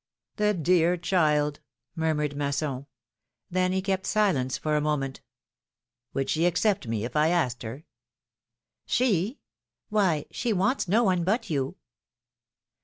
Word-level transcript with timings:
The 0.37 0.55
dear 0.55 0.97
child!" 0.97 1.59
murmured 1.95 2.35
Masson. 2.35 2.87
Then 3.51 3.71
he 3.71 3.83
kept 3.83 4.07
silence 4.07 4.57
for 4.57 4.75
a 4.75 4.81
moment: 4.81 5.21
Would 6.15 6.27
she 6.27 6.47
accept 6.47 6.87
me, 6.87 7.05
if 7.05 7.15
I 7.15 7.27
asked 7.27 7.61
her?" 7.61 7.85
She? 8.97 9.37
Why, 9.89 10.25
she 10.31 10.53
wants 10.53 10.87
no 10.87 11.03
one 11.03 11.23
but 11.23 11.51
you." 11.51 11.75